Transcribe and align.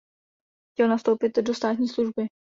Chtěl 0.73 0.87
nastoupit 0.87 1.35
do 1.37 1.53
státní 1.53 1.87
služby. 1.87 2.27